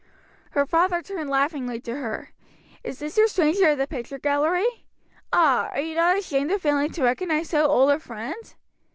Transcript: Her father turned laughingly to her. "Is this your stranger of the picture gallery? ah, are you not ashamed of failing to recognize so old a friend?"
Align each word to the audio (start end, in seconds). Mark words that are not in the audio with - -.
Her 0.53 0.65
father 0.65 1.03
turned 1.03 1.29
laughingly 1.29 1.79
to 1.81 1.95
her. 1.97 2.31
"Is 2.83 2.97
this 2.97 3.17
your 3.17 3.27
stranger 3.27 3.67
of 3.69 3.77
the 3.77 3.85
picture 3.85 4.17
gallery? 4.17 4.87
ah, 5.31 5.69
are 5.75 5.79
you 5.79 5.93
not 5.93 6.17
ashamed 6.17 6.49
of 6.49 6.59
failing 6.63 6.89
to 6.93 7.03
recognize 7.03 7.49
so 7.51 7.67
old 7.67 7.91
a 7.91 7.99
friend?" 7.99 8.55